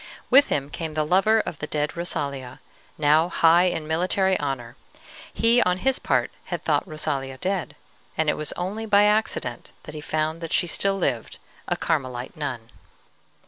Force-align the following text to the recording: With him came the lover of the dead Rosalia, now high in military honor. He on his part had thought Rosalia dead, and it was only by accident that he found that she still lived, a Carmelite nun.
With 0.31 0.49
him 0.49 0.71
came 0.71 0.93
the 0.95 1.05
lover 1.05 1.41
of 1.41 1.59
the 1.59 1.67
dead 1.67 1.95
Rosalia, 1.95 2.59
now 2.97 3.29
high 3.29 3.65
in 3.65 3.85
military 3.85 4.35
honor. 4.39 4.75
He 5.31 5.61
on 5.61 5.77
his 5.77 5.99
part 5.99 6.31
had 6.45 6.63
thought 6.63 6.87
Rosalia 6.87 7.37
dead, 7.37 7.75
and 8.17 8.27
it 8.27 8.33
was 8.35 8.51
only 8.53 8.87
by 8.87 9.03
accident 9.03 9.73
that 9.83 9.93
he 9.93 10.01
found 10.01 10.41
that 10.41 10.53
she 10.53 10.65
still 10.65 10.97
lived, 10.97 11.37
a 11.67 11.77
Carmelite 11.77 12.35
nun. 12.35 12.71